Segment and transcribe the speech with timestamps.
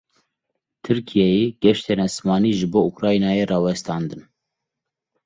[0.83, 4.21] Tirkiyeyê geştên esmanî ji bo Ukraynayê rawestandin.